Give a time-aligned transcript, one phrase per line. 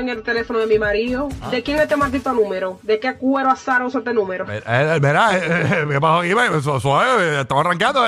[0.00, 1.28] en el teléfono de mi marido.
[1.50, 2.80] ¿De quién es este maldito número?
[2.82, 4.50] ¿De qué cuero azaroso este número?
[4.50, 6.30] Eh, eh, Verá, eh, ¿qué pasó aquí?
[6.30, 8.04] Eh, estamos arrancando.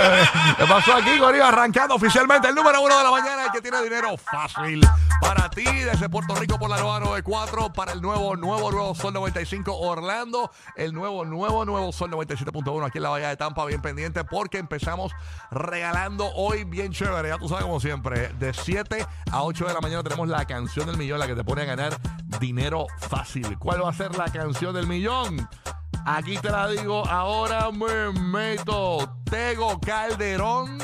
[0.58, 1.44] ¿Qué pasó aquí, Corillo?
[1.44, 4.80] Arrancando oficialmente el número uno de la mañana, el que tiene dinero fácil
[5.22, 9.14] para ti desde Puerto Rico por la nueva 94, para el nuevo, nuevo, nuevo Sol
[9.14, 13.80] 95 Orlando, el nuevo, nuevo, nuevo Sol 97.1 aquí en la Bahía de Tampa, bien
[13.80, 15.12] pendiente porque empezamos
[15.52, 19.80] regalando hoy bien chévere, ya tú sabes como siempre, de 7 a 8 de la
[19.80, 21.96] mañana tenemos la canción del millón, la que te pone a ganar
[22.40, 23.58] dinero fácil.
[23.58, 25.48] ¿Cuál va a ser la canción del millón?
[26.04, 29.18] Aquí te la digo, ahora me meto.
[29.30, 30.78] Tego Calderón,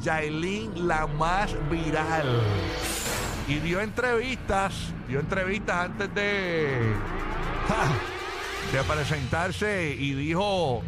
[0.00, 2.42] Yailin, la más viral
[3.48, 6.92] y dio entrevistas, dio entrevistas antes de,
[8.72, 10.82] de presentarse y dijo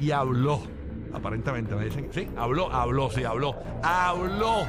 [0.00, 0.62] y habló,
[1.14, 4.66] aparentemente me dicen, sí, habló, habló, sí, habló, habló.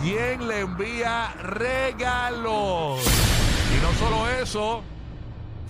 [0.00, 3.00] ¿Quién le envía regalos?
[3.72, 4.82] Y no solo eso,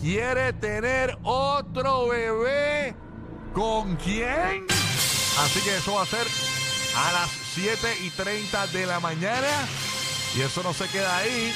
[0.00, 2.94] quiere tener otro bebé.
[3.52, 4.66] ¿Con quién?
[5.38, 6.26] Así que eso va a ser
[6.96, 9.48] a las 7 y 30 de la mañana.
[10.36, 11.52] Y eso no se queda ahí.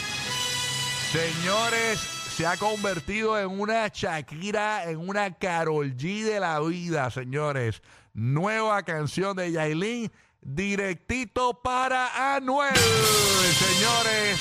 [1.12, 1.98] Señores,
[2.36, 7.80] se ha convertido en una Shakira, en una Carol G de la vida, señores.
[8.12, 14.40] Nueva canción de Yailin, directito para Anuel, señores.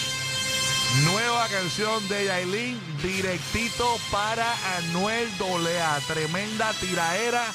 [1.03, 4.45] Nueva canción de Yailin, directito para
[4.77, 5.99] Anuel Dolea.
[6.07, 7.45] Tremenda tiraera.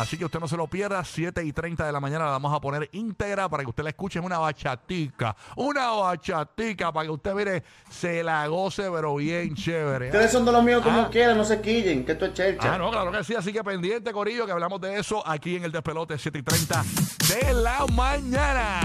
[0.00, 2.54] Así que usted no se lo pierda, 7 y 30 de la mañana la vamos
[2.54, 5.36] a poner íntegra para que usted la escuche una bachatica.
[5.56, 10.06] Una bachatica para que usted, mire, se la goce, pero bien chévere.
[10.06, 11.08] Ustedes son de los míos como Ah.
[11.10, 12.74] quieran, no se quillen, que esto es chercha.
[12.74, 15.64] Ah, no, claro que sí, así que pendiente, Corillo, que hablamos de eso aquí en
[15.64, 16.82] el despelote 7 y 30
[17.28, 18.80] de la mañana.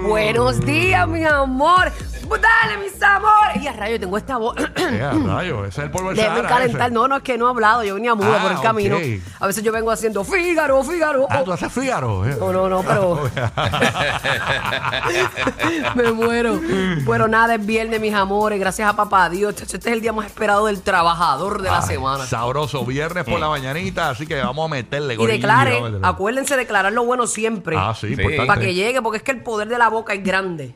[0.08, 1.90] Buenos días, mi amor.
[2.28, 3.31] Dale, mis amores.
[3.66, 4.56] A rayo, tengo esta voz.
[4.92, 6.82] Eh, a rayo, ese es el polvo del Déjame Sahara, calentar.
[6.88, 6.94] ese.
[6.94, 7.82] No, no, es que no he hablado.
[7.84, 8.96] Yo venía muda Ah, por el camino.
[8.96, 9.02] ok.
[9.40, 11.26] A veces yo vengo haciendo Fígaro, Fígaro.
[11.30, 12.26] Ah, tú haces Fígaro.
[12.28, 12.36] eh.
[12.38, 13.22] No, no, no, pero.
[15.94, 16.60] Me muero.
[17.06, 18.58] Pero nada, es viernes, mis amores.
[18.60, 19.54] Gracias a papá Dios.
[19.54, 22.26] Chacho, Este es el día más esperado del trabajador de la Ay, semana.
[22.26, 25.90] Sabroso, viernes por la mañanita, así que vamos a meterle Y Corillo, declare, vamos a
[25.92, 26.08] meterle.
[26.08, 27.76] acuérdense de declarar lo bueno siempre.
[27.78, 28.12] Ah, sí, Sí.
[28.14, 28.46] importante.
[28.46, 30.74] Para que llegue, porque es que el poder de la boca es grande.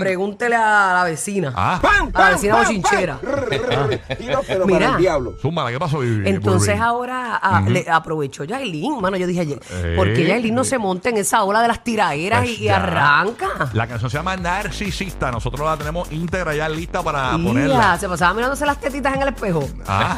[0.00, 1.52] Pregúntele a la vecina.
[1.56, 1.80] Ah,
[2.24, 3.18] a la vecina bochinchera.
[4.48, 4.78] Pero Mira.
[4.78, 5.34] para el diablo.
[5.40, 6.28] zúmbala, ¿qué pasó, Vivi?
[6.28, 9.16] Entonces ahora ah, le aprovechó Yailin, mano.
[9.16, 9.58] Yo dije ayer,
[9.96, 10.28] ¿por qué Eh.
[10.28, 12.76] Yailin no se monta en esa ola de las tiraderas Pues y, y ya.
[12.76, 13.70] arranca?
[13.72, 15.30] La canción se llama Narcisista.
[15.30, 17.98] Nosotros la tenemos íntegra ya lista para ponerla.
[17.98, 19.68] se pasaba mirándose las tetitas en el espejo.
[19.86, 20.16] Ah,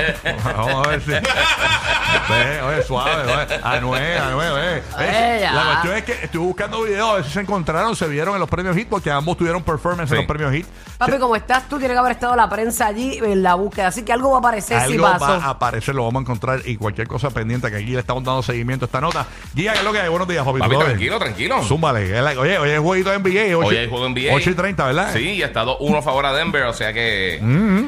[0.57, 1.11] vamos a ver si.
[1.11, 3.61] Ve, oye, suave, oye.
[3.63, 4.83] Anuel, Anuel, oye.
[4.99, 5.53] Oye, ya.
[5.53, 8.41] La cuestión es que estuve buscando videos, a ver si se encontraron, se vieron en
[8.41, 10.23] los premios Hit, porque ambos tuvieron performance en Sí.
[10.23, 10.67] los premios Hit.
[10.99, 13.89] Papi, como estás tú, tiene que haber estado la prensa allí en la búsqueda.
[13.89, 15.25] Así que algo va a aparecer si Algo pasó.
[15.27, 18.23] va a aparecer, lo vamos a encontrar y cualquier cosa pendiente que aquí le estamos
[18.25, 19.27] dando seguimiento a esta nota.
[19.55, 20.09] Guía, ¿qué es lo que hay?
[20.09, 20.59] Buenos días, papi.
[20.61, 21.63] Papi, tranquilo, tranquilo.
[21.65, 22.21] Zúmbale.
[22.39, 23.57] Oye, hoy es jueguito de NBA.
[23.57, 24.33] ocho- Hoy hay juego NBA.
[24.35, 25.11] 8 y 30, ¿verdad?
[25.13, 27.41] Sí, y ha estado uno a favor a Denver, o sea que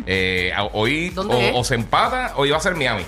[0.06, 3.02] eh, a- hoy ¿Dónde o, o se empata o iba a ser Miami.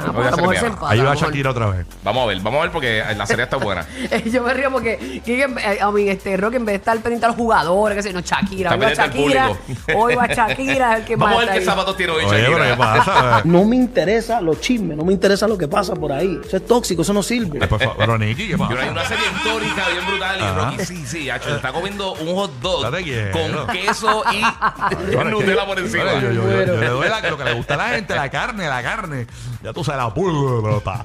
[0.00, 1.28] Ah, pues a a lo mejor se empata, Ahí a lo va mejor.
[1.28, 1.86] Shakira otra vez.
[2.04, 3.86] Vamos a ver, vamos a ver porque la serie está buena.
[4.32, 7.26] Yo me río porque Kike, eh, a mí, este Rock, en vez de estar pendiente
[7.26, 10.00] a los jugadores, que sé, no, Shakira, Está hoy va pendiente Shakira, público.
[10.00, 11.64] hoy va Shakira, el que Vamos a mata ver qué ahí.
[11.64, 12.76] zapatos tiene hoy Oye, pero ¿qué Shakira.
[12.76, 13.42] pasa?
[13.44, 16.38] No me interesa los chismes, no me interesa lo que pasa por ahí.
[16.44, 17.58] Eso es tóxico, eso no sirve.
[17.64, 18.90] Eh, por favor, pero Nicky, ¿qué una, hay pasa?
[18.92, 20.70] una serie histórica bien brutal y Ajá.
[20.70, 23.38] Rocky sí, sí, hacho, se está comiendo un hot dog Date quieto.
[23.38, 26.04] con queso y Bueno, es que- Nutella por encima.
[26.04, 26.72] Bueno, yo, yo- yo- Bueno.
[26.74, 29.26] yo le doy la- lo que le gusta a la gente, la carne, la carne.
[29.62, 31.04] Ya tú de la pelota.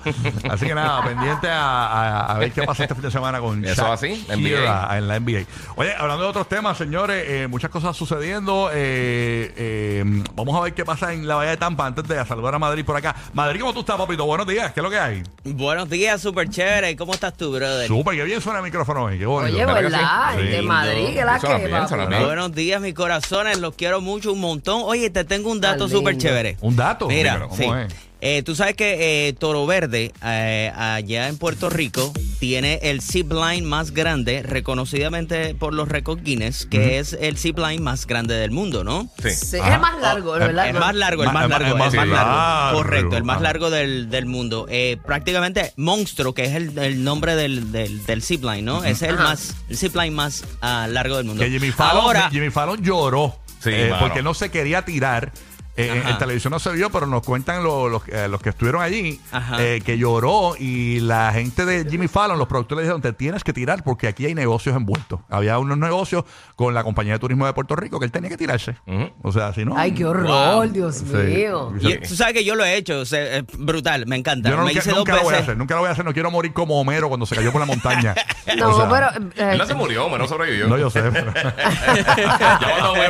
[0.49, 3.63] Así que nada, pendiente a, a- a ver qué pasa este fin de semana con
[3.63, 4.97] Eso Shaq así, NBA.
[4.97, 5.45] en la NBA.
[5.75, 8.69] Oye, hablando de otros temas, señores, eh, muchas cosas sucediendo.
[8.73, 12.55] Eh, eh, vamos a ver qué pasa en la Bahía de Tampa antes de saludar
[12.55, 13.15] a Madrid por acá.
[13.33, 14.25] Madrid, ¿cómo tú estás, papito?
[14.25, 15.23] Buenos días, ¿qué es lo que hay?
[15.43, 16.95] Buenos días, súper chévere.
[16.95, 17.87] ¿Cómo estás tú, brother?
[17.87, 19.55] Súper, que bien suena el micrófono hoy, qué bonito.
[19.55, 20.31] Oye, ¿verdad que ¿verdad?
[20.37, 20.41] sí?
[20.43, 22.23] De Sí, Madrid, que la que, papi?
[22.23, 23.59] Buenos días, mis corazones.
[23.59, 24.81] Los quiero mucho, un montón.
[24.85, 26.23] Oye, te tengo un dato Tan súper lindo.
[26.27, 26.57] chévere.
[26.61, 27.07] Un dato.
[27.07, 27.63] Mira, Dímelo, sí.
[27.63, 27.93] ¿cómo es?
[28.25, 33.65] Eh, tú sabes que eh, Toro Verde, eh, allá en Puerto Rico, tiene el zipline
[33.65, 38.85] más grande, reconocidamente por los récords Guinness, que es el zipline más grande del mundo,
[38.85, 39.09] ¿no?
[39.21, 39.31] Sí.
[39.31, 40.69] Sí, es el más largo, ¿verdad?
[40.69, 42.13] El más largo, el más largo, el más largo.
[42.13, 42.77] largo.
[42.77, 44.67] Correcto, el más largo del, del mundo.
[44.69, 48.85] Eh, prácticamente Monstruo, que es el, el nombre del, del, del zipline, ¿no?
[48.85, 51.43] Ese es el más, el zipline más ah, largo del mundo.
[51.43, 55.31] Que Jimmy Fallon, Ahora, Jimmy Fallon lloró Sí, eh, porque no se quería tirar.
[55.75, 56.09] Eh, en, Ajá.
[56.11, 59.19] en televisión no se vio, pero nos cuentan lo- los, eh, los que estuvieron allí
[59.57, 63.43] eh, que lloró y la gente de Jimmy Fallon, los productores le dijeron, te tienes
[63.43, 65.19] que tirar porque aquí hay negocios envueltos.
[65.29, 66.25] Había unos negocios
[66.55, 68.75] con la compañía de turismo de Puerto Rico que él tenía que tirarse.
[69.23, 69.75] O sea, si no...
[69.77, 70.63] Ay, qué horror, Wow.
[70.71, 71.05] Dios Sí.
[71.15, 71.73] mío.
[71.79, 74.49] y tú sabes que yo lo he hecho, o sea, es brutal, me encanta.
[74.49, 75.91] Yo no, me nunca, hice dos nunca lo voy a hacer, nunca lo voy a
[75.93, 76.05] hacer.
[76.05, 78.13] No quiero morir como Homero cuando se cayó por la montaña.
[78.57, 79.07] No, O sea, pero.
[79.37, 80.67] eh, Él no se murió, menos sobrevivió.
[80.67, 81.01] No, yo sé.
[81.11, 81.31] pero-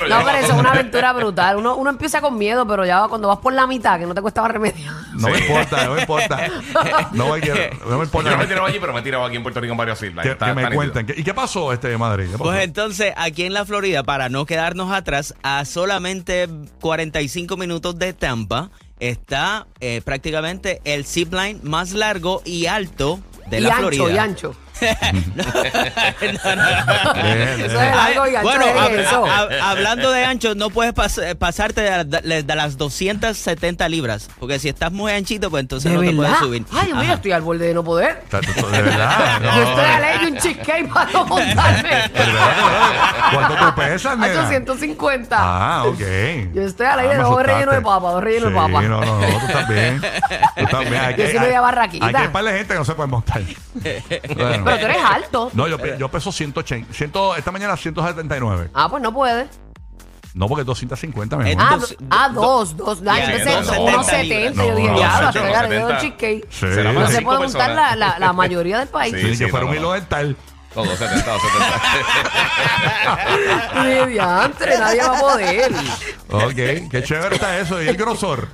[0.09, 1.57] No, pero eso es una aventura brutal.
[1.57, 4.21] Uno, uno empieza con miedo, pero ya cuando vas por la mitad, que no te
[4.21, 4.93] cuesta remediar.
[5.13, 6.39] No me importa, no me importa.
[7.11, 8.29] No me, quiero- no me importa.
[8.29, 9.77] Yo no me he tirado allí, pero me he tirado aquí en Puerto Rico en
[9.77, 10.23] varios islas.
[10.25, 10.91] que, Está- que me está nítido.
[10.93, 11.05] cuenten.
[11.15, 12.25] ¿Qué- ¿Y qué pasó este Madrid?
[12.25, 12.43] ¿Qué pasó?
[12.45, 16.47] Pues entonces, aquí en la Florida, para no quedarnos atrás, a solamente
[16.81, 18.69] 45 minutos de Tampa,
[18.99, 24.11] está eh, prácticamente el zipline más largo y alto de y la ancho, Florida.
[24.13, 24.55] y ancho.
[26.43, 27.13] No, no.
[27.13, 28.41] Bien, Eso es largo y ancho.
[28.43, 29.25] Bueno, hab- eso.
[29.63, 34.29] hablando de ancho, no puedes pas- pasarte de, de- de las 270 libras.
[34.39, 36.17] Porque si estás muy anchito, pues entonces ¿De no te verdad?
[36.21, 36.65] puedes subir.
[36.73, 38.23] Ay, Dios mío, estoy al borde de no poder.
[38.31, 39.39] De verdad.
[39.41, 39.55] no.
[39.55, 41.89] Yo estoy a ley de un cheesecake para no montarme.
[43.39, 44.41] De ¿Cuánto tú pesas, nena?
[44.47, 45.37] 850.
[45.39, 45.99] Ah, ok.
[46.53, 48.59] Yo estoy a la idea Ah, de me dos rellenos de papa, dos rellenos de
[48.59, 48.81] Sí, papa.
[48.81, 50.01] no, no, no, tú estás bien.
[50.01, 50.07] Tú
[50.63, 51.01] estás bien.
[51.01, 52.05] Hay Yo sí me voy a barraquita.
[52.07, 53.41] Hay que par de gente que no se puede montar.
[53.43, 54.63] Bueno.
[54.65, 55.51] Pero tú eres alto.
[55.53, 56.93] No, yo, pe- yo peso 180.
[56.93, 58.69] 100, esta mañana 179.
[58.73, 59.47] Ah, pues no puede.
[60.35, 61.55] No, porque 250 me.
[61.59, 63.03] Ah, do- ah, dos, dos.
[63.03, 64.09] Ya, yo pensé dos unos 70.
[64.09, 65.97] setenta Yo dije, No, diablo, no, hasta de 70.
[65.99, 66.47] cheesecake.
[66.49, 66.59] Sí.
[66.73, 67.97] Será No se cinco puede montar personas.
[67.97, 69.13] la, la, la mayoría del país.
[69.15, 69.81] Sí, Sí, sí, que fuera no, un no.
[69.81, 70.35] hilo dental.
[70.75, 73.83] No, 270, 270.
[73.83, 75.71] Ni diantre, nadie va a poder.
[76.31, 77.81] Ok, qué chévere está eso.
[77.81, 78.47] ¿Y el grosor?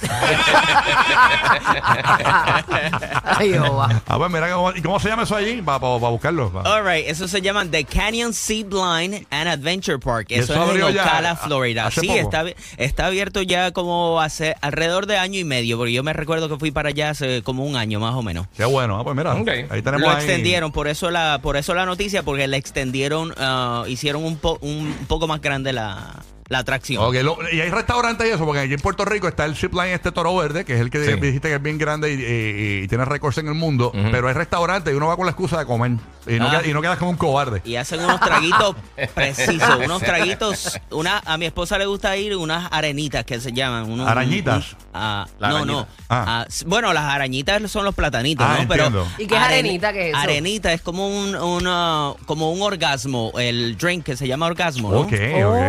[3.24, 4.02] Ay, Jehová.
[4.06, 5.60] Ah, pues mira, ¿y cómo se llama eso allí?
[5.62, 6.50] Para buscarlo.
[6.50, 6.62] pa.
[6.62, 10.26] All right, eso se llama The Canyon Sea Blind and Adventure Park.
[10.30, 11.86] ¿Y Eso, eso es en abrió ya Ocala, a- Florida.
[11.86, 12.18] hace Sí, poco?
[12.20, 16.12] está, abi- está abierto ya como hace alrededor de año y medio, porque yo me
[16.12, 18.46] recuerdo que fui para allá hace como un año más o menos.
[18.56, 18.98] Qué bueno.
[18.98, 19.48] Ah, pues mira, Ok.
[19.70, 23.34] ahí tenemos Lo ahí- extendieron, por eso la, por eso la noticia, porque le extendieron,
[23.38, 26.14] ah, hicieron un, po- un poco más grande la,
[26.50, 27.02] la atracción.
[27.02, 29.94] Ok, lo- y hay restaurantes y eso, porque aquí en Puerto Rico está el zipline
[29.94, 31.12] este Toro Verde, que es el que Sí.
[31.18, 34.34] dijiste que es bien grande y, y- y tiene récords en el mundo, pero hay
[34.34, 35.92] restaurantes y uno va con la excusa de comer
[36.26, 36.50] y no, Ah.
[36.50, 37.62] queda- y no quedas como un cobarde.
[37.64, 38.74] Y hacen unos traguitos
[39.14, 40.78] precisos, unos traguitos.
[40.90, 43.90] Una, a mi esposa le gusta ir unas arenitas que se llaman.
[43.90, 44.72] unos- ¿Arañitas?
[44.72, 45.72] un- ah, La no, arañita.
[45.80, 45.86] no.
[46.08, 46.24] Ah.
[46.40, 48.62] Ah, s- bueno, las arañitas son los platanitos, Ah, ¿no?
[48.74, 49.06] entiendo.
[49.18, 49.92] ¿Y qué es arenita?
[49.92, 50.18] ¿Qué es eso?
[50.18, 55.00] Arenita es como un, una- como un orgasmo, el drink que se llama orgasmo, ¿no?
[55.00, 55.12] Ok,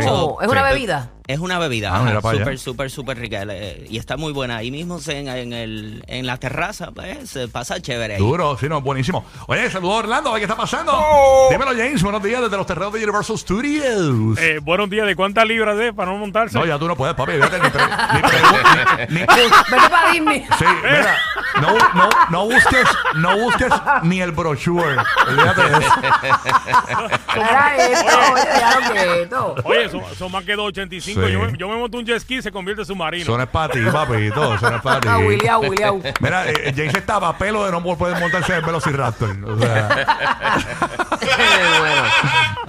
[0.08, 0.40] Oh.
[0.42, 0.71] ¿Es una Sí.
[0.76, 1.10] Bebida?
[1.32, 4.58] Es una bebida, Ah, súper, súper, súper rica eh, y está muy buena.
[4.58, 8.20] Ahí mismo se- en, en el, en la terraza, pues, se pasa chévere ahí.
[8.20, 9.24] Duro, sí, no, buenísimo.
[9.48, 10.92] Oye, saludos Orlando, a ver qué está pasando.
[11.50, 14.38] Dímelo, James, buenos días desde los terrenos de Universal Studios.
[14.40, 16.58] Eh, buenos días, ¿de cuántas libras de para no montarse?
[16.58, 20.12] no, ya tú no puedes, papi, fíjate, ni, pre- ni pregun- ni- ni- Vete para
[20.12, 20.46] Disney.
[20.60, 21.18] Sí, mira,
[21.62, 23.72] no, no, no busques, no busques
[24.04, 24.98] ni el brochure.
[25.28, 25.94] Olvídate de eso.
[27.36, 29.56] Era esto, oye, déjalo quieto.
[29.64, 31.21] Oye, son, son más que 285.
[31.21, 31.21] Sí.
[31.30, 33.24] Yo, me- yo me monto un jet ski y se convierte en submarino.
[33.24, 35.08] Eso no es para ti, papito, eso no es para ti.
[35.08, 35.48] A Willy.
[36.20, 39.36] Mira, eh, James estaba a pelo de no poder montarse en el Velociraptor.
[39.46, 40.06] O sea,
[41.26, 42.04] bueno.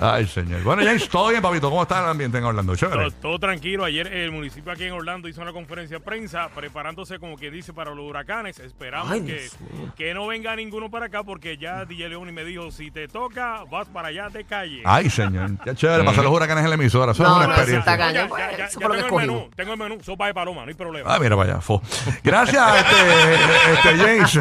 [0.01, 0.63] ay, señor.
[0.63, 1.71] Bueno, James, todo bien, papito.
[1.71, 2.75] ¿Cómo está el ambiente en Orlando?
[2.77, 3.11] todo, Chévere.
[3.21, 3.85] todo tranquilo.
[3.85, 7.73] Ayer el municipio aquí en Orlando hizo una conferencia de prensa preparándose, como que dice,
[7.73, 8.59] para los huracanes.
[8.61, 9.49] Esperamos Ay, que,
[9.97, 13.65] que no venga ninguno para acá porque ya DJ Leoni me dijo, si te toca,
[13.71, 14.83] vas para allá de calle.
[14.85, 15.51] Ay, señor.
[15.65, 17.13] Qué chévere pasar los huracanes en la emisora.
[17.13, 17.97] Eso No, es una no, experiencia.
[17.97, 20.69] ya, ya- ya- eso ya tengo el menú, tengo el menú, sopa de paloma, no
[20.69, 21.15] hay problema.
[21.15, 21.61] Ah, mira para allá.
[21.61, 21.81] fo.
[22.23, 24.39] Gracias, este, este James.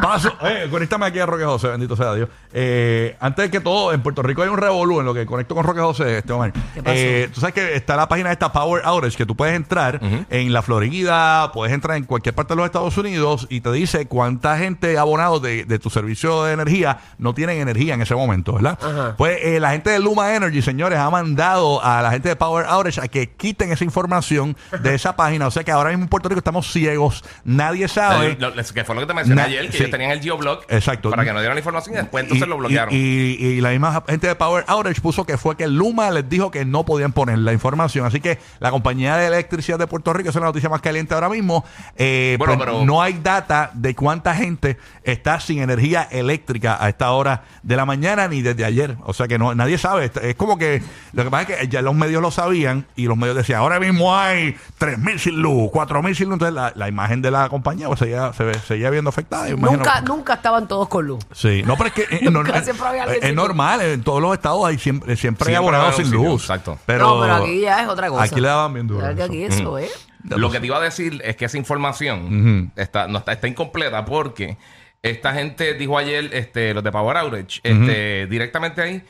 [0.00, 0.36] Paso.
[0.42, 2.28] Eh, conéctame aquí a Roque José, bendito sea Dios.
[2.52, 5.54] Eh, antes de que todo en Puerto Rico hay un revolú en lo que conecto
[5.54, 6.52] con Roque José, este Omar.
[6.74, 6.96] ¿Qué pasó?
[6.96, 10.00] Eh, tú sabes que está la página de esta Power Outage que tú puedes entrar
[10.30, 14.06] en la Florida, puedes entrar en cualquier parte de los Estados Unidos y te dice
[14.06, 18.54] cuánta gente abonado de, de tu servicio de energía no tienen energía en ese momento,
[18.54, 18.78] ¿verdad?
[18.82, 19.14] Ajá.
[19.16, 22.66] Pues eh, la gente de Luma Energy, señores, ha mandado a la gente de Power
[22.68, 25.46] Outage a que quiten esa información de esa página.
[25.46, 28.36] O sea que ahora mismo en Puerto Rico estamos ciegos, nadie sabe.
[28.38, 29.78] Lo- lo- que fue lo que te mencioné Na- ayer, que sí.
[29.78, 31.10] ellos tenían el geoblock Exacto.
[31.10, 32.92] para que no dieran la información y después entonces Y- lo bloquearon.
[32.94, 32.96] Y,
[33.38, 36.50] y- y la misma gente de Power Outage puso que fue que Luma les dijo
[36.50, 38.06] que no podían poner la información.
[38.06, 41.14] Así que la compañía de electricidad de Puerto Rico, esa es la noticia más caliente
[41.14, 41.64] ahora mismo,
[41.96, 46.88] eh, Bueno, pues pero- no hay data de cuánta gente está sin energía eléctrica a
[46.88, 48.96] esta hora de la mañana ni desde ayer.
[49.04, 50.10] O sea que no nadie sabe.
[50.22, 50.82] Es como que
[51.12, 53.78] lo que pasa es que ya los medios lo sabían y los medios decían, ahora
[53.80, 56.34] mismo hay 3.000 sin luz, 4.000 sin luz.
[56.34, 59.48] Entonces la, la imagen de la compañía pues, seguía, se ve- seguía viendo afectada.
[59.50, 61.24] Nunca, nunca estaban todos con luz.
[61.32, 64.22] Sí, no, pero es que eh, Nunca, normal- siempre había alguien es normal, en todos
[64.22, 66.42] los estados hay siempre, siempre, hay abonados sin luz.
[66.42, 66.78] exacto.
[66.86, 68.22] Pero, no, pero aquí ya es otra cosa.
[68.22, 69.00] Aquí le daban bien duro.
[69.00, 69.24] Ya que eso.
[69.24, 69.88] aquí eso, ¿eh?
[70.24, 74.04] Lo que te iba a decir es que esa información está, no está, está incompleta
[74.04, 74.56] porque
[75.02, 79.02] esta gente dijo ayer, este, los de Power Outage, este, directamente ahí,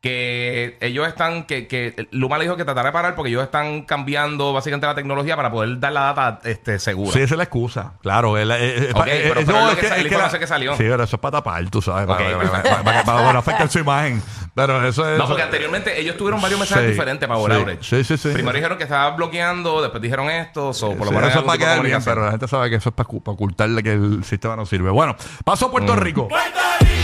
[0.00, 3.82] que ellos están, que, que Luma le dijo que tratara de parar porque ellos están
[3.82, 7.12] cambiando básicamente la tecnología para poder dar la data este, segura.
[7.12, 7.94] Sí, esa es la excusa.
[8.00, 8.38] Claro.
[8.38, 10.72] eh, eh, Ok, pero- pero no, es lo que la salió.
[10.76, 12.06] Sí, pero eso es para tapar, tú sabes.
[12.06, 14.22] Para, para- para- para- para afecte su imagen.
[14.66, 15.18] Pero eso es.
[15.18, 18.28] No, porque anteriormente ellos tuvieron varios mensajes Sí, diferentes para Power sí, sí, sí, sí.
[18.34, 21.44] Primero dijeron que estaba bloqueando, después dijeron esto, so, por lo Sí, menos eso es
[21.44, 24.24] para quedar bien, pero la gente sabe que eso es para, para ocultarle que el
[24.24, 24.90] sistema no sirve.
[24.90, 25.70] Bueno, paso a Mm.
[25.70, 26.28] Puerto Rico.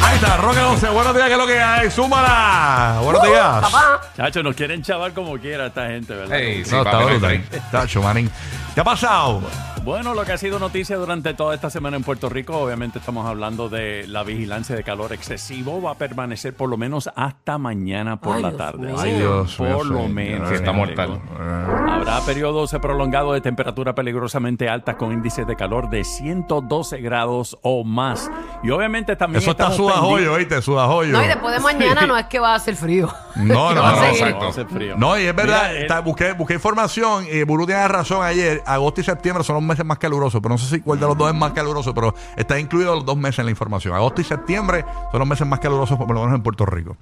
[0.03, 0.89] Ahí está, Roque 11.
[0.91, 1.91] Buenos días, ¿qué es lo que hay?
[1.91, 2.99] ¡Súmala!
[3.03, 3.61] Buenos días.
[3.61, 6.39] Papá, Chacho, nos quieren chaval como quiera esta gente, ¿verdad?
[6.39, 7.45] Ey, sí, no, está brutal.
[7.71, 8.31] Tacho, manín.
[8.75, 9.43] ¿Qué ha pasado?
[9.85, 13.27] Bueno, lo que ha sido noticia durante toda esta semana en Puerto Rico, obviamente estamos
[13.27, 18.19] hablando de la vigilancia de calor excesivo, va a permanecer por lo menos hasta mañana
[18.19, 18.95] por Ay, la Dios tarde.
[18.97, 20.51] Ay, Dios mío, por lo menos.
[20.53, 21.21] Está mortal.
[21.87, 27.85] Habrá periodos prolongados de temperatura peligrosamente altas con índices de calor de 112 grados o
[27.85, 28.31] más.
[28.63, 30.63] Y obviamente también Eso está sudajoyo, ¿oíste?
[30.63, 31.13] Sudajoyo.
[31.13, 33.13] no, y después de mañana no es que va a hacer frío.
[33.37, 34.27] No, no, no, seguir.
[34.29, 34.67] exacto.
[34.69, 34.95] Frío.
[34.97, 38.63] No, y es verdad, Mira, está- busqué, busqué información y Buru tiene razón ayer.
[38.67, 41.17] Agosto y septiembre son los meses más calurosos, pero no sé si cuál de los
[41.19, 43.95] dos es más caluroso, pero está incluido los dos meses en la información.
[43.95, 46.97] Agosto y septiembre son los meses más calurosos, por lo menos en Puerto Rico.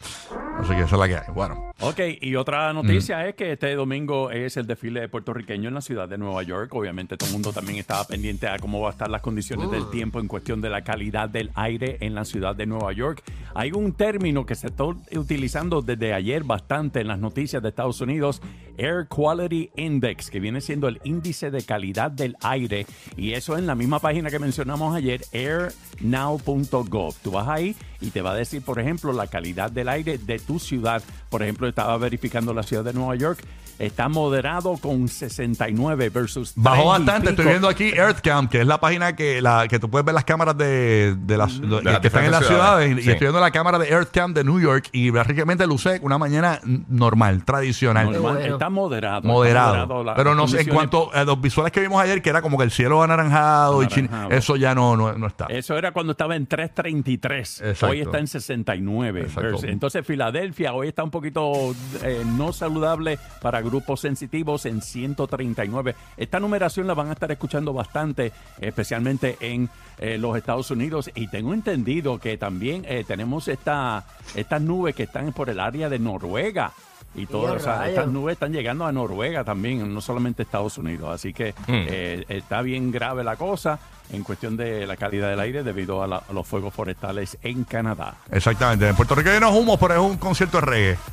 [0.61, 1.33] Así que esa es la que hay.
[1.35, 5.81] Bueno, Ok, y otra noticia es que este domingo es el desfile puertorriqueño en la
[5.81, 6.73] ciudad de Nueva York.
[6.75, 9.91] Obviamente todo el mundo también estaba pendiente a cómo va a estar las condiciones del
[9.91, 13.23] tiempo en cuestión de la calidad del aire en la ciudad de Nueva York.
[13.55, 18.01] Hay un término que se está utilizando desde ayer bastante en las noticias de Estados
[18.01, 18.41] Unidos,
[18.83, 22.87] Air Quality Index, que viene siendo el índice de calidad del aire.
[23.17, 27.15] Y eso en la misma página que mencionamos ayer, airnow.gov.
[27.23, 30.39] Tú vas ahí y te va a decir, por ejemplo, la calidad del aire de
[30.39, 31.03] tu ciudad.
[31.31, 33.39] Por ejemplo, estaba verificando la ciudad de Nueva York.
[33.79, 37.31] Está moderado con 69 versus bajó 30 y bastante.
[37.31, 40.25] Estoy viendo aquí EarthCam, que es la página que, la, que tú puedes ver las
[40.25, 42.87] cámaras de, de las, de- las que están en las ciudades.
[42.87, 43.11] ciudades, Y sí.
[43.11, 47.45] estoy viendo la cámara de EarthCam de New York y básicamente luce una mañana normal,
[47.45, 48.13] tradicional.
[48.13, 48.43] Normal.
[48.43, 49.23] Está moderado.
[49.29, 50.03] Moderado.
[50.03, 52.59] la- pero no sé, en cuanto a los visuales que vimos ayer, que era como
[52.59, 54.31] que el cielo anaranjado, y Anaranjado.
[54.31, 55.47] eso ya no, no, no está.
[55.47, 57.61] Eso era cuando estaba en 333.
[57.61, 57.87] Exacto.
[57.93, 59.21] Hoy está en 69.
[59.23, 59.59] Exacto.
[59.65, 65.95] Entonces Filadelfia hoy está un poquito eh, no saludable para grupos sensitivos en 139.
[66.17, 71.11] Esta numeración la van a estar escuchando bastante, especialmente en eh, los Estados Unidos.
[71.15, 75.89] Y tengo entendido que también eh, tenemos esta, estas nubes que están por el área
[75.89, 76.73] de Noruega.
[77.15, 80.79] Y todas ¡Qué o sea, estas nubes están llegando a Noruega también, no solamente Estados
[80.79, 81.11] Unidos.
[81.15, 83.79] Así que eh, está bien grave la cosa
[84.11, 87.65] en cuestión de la calidad del aire debido a, la- a los fuegos forestales en
[87.65, 88.15] Canadá.
[88.31, 88.89] Exactamente.
[88.89, 90.99] En Puerto Rico hay unos humos, pero es un concierto de reggae.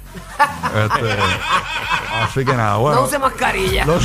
[0.70, 1.18] Este,
[2.22, 3.02] así que nada, bueno.
[3.02, 3.86] No use mascarilla.
[3.86, 4.00] No, no.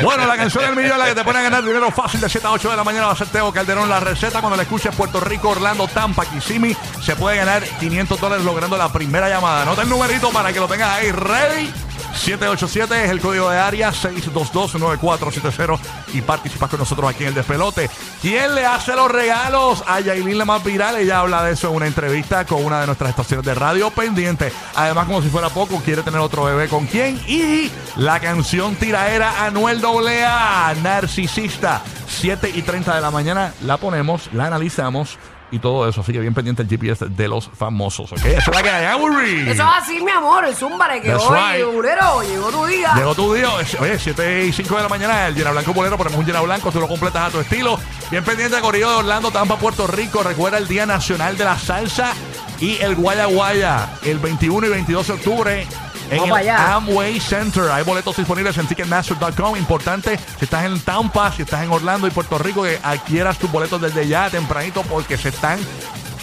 [0.00, 2.46] Bueno, la canción del millón, la que te pone a ganar dinero fácil de 7
[2.46, 3.88] a 8 de la mañana va a ser Teo Calderón.
[3.88, 8.44] La receta cuando la escuches Puerto Rico, Orlando, Tampa, Kissimmee, se puede ganar 500 dólares
[8.44, 9.62] logrando la primera llamada.
[9.62, 11.72] Anota el numerito para que lo tengas ahí ready.
[12.14, 15.78] 787 es el código de área 622-9470
[16.14, 17.90] y participas con nosotros aquí en el despelote.
[18.20, 20.96] ¿Quién le hace los regalos a Yailin la más viral?
[20.96, 24.52] Ella habla de eso en una entrevista con una de nuestras estaciones de radio pendiente.
[24.74, 27.20] Además, como si fuera poco, quiere tener otro bebé con quién.
[27.26, 31.82] Y la canción tiraera Anuel AA, Narcisista.
[32.06, 35.18] 7 y 30 de la mañana la ponemos, la analizamos
[35.52, 36.00] y todo eso.
[36.00, 38.10] Así que bien pendiente el GPS de los famosos.
[38.10, 38.24] ¿Ok?
[38.24, 38.86] Eso es la que hay.
[38.86, 39.42] Aburri.
[39.42, 40.44] Eso es así, mi amor.
[40.44, 41.66] El zúmbare que That's hoy, right.
[41.66, 42.94] burero, llegó tu día.
[42.96, 43.48] Llegó tu día,
[43.80, 46.72] oye, 7 y 5 de la mañana, el llena blanco bolero, ponemos un llena blanco,
[46.72, 47.78] tú lo completas a tu estilo.
[48.10, 50.22] Bien pendiente Corillo de Orlando, Tampa, Puerto Rico.
[50.22, 52.12] Recuerda el Día Nacional de la Salsa
[52.58, 55.66] Y el Guaya Guaya, el 21 y 22 de octubre.
[56.10, 56.74] En el allá.
[56.74, 57.70] Amway Center.
[57.70, 59.56] Hay boletos disponibles en Ticketmaster.com.
[59.56, 63.50] Importante, si estás en Tampa, si estás en Orlando y Puerto Rico, que adquieras tus
[63.50, 65.58] boletos desde ya tempranito porque se están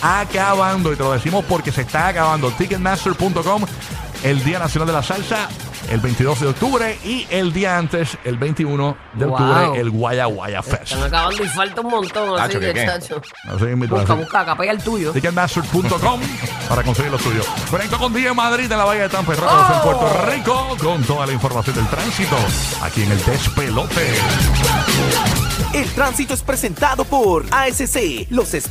[0.02, 0.94] acabando.
[0.94, 2.52] Y te lo decimos porque se está acabando.
[2.52, 3.66] Ticketmaster.com,
[4.24, 5.50] el Día Nacional de la Salsa,
[5.90, 6.98] el 22 de octubre.
[7.04, 9.34] Y el día antes, el 21 de Wow.
[9.36, 10.84] octubre, el Guaya Guaya Fest.
[10.92, 12.30] Están acabando y falta un montón.
[12.40, 13.22] Así Tacho, que, ¿qué chacho.
[13.46, 14.14] Así Busca, así.
[14.22, 15.12] busca, acá pega el tuyo.
[15.12, 16.22] Ticketmaster.com
[16.68, 17.42] para conseguir lo suyo.
[17.72, 21.04] Conecto con DJ Madrid en la Bahía de Tampa y Ramos en Puerto Rico con
[21.04, 22.36] toda la información del tránsito
[22.82, 24.14] aquí en el Despelote.
[25.74, 28.70] El tránsito es presentado por ASC, los expertos.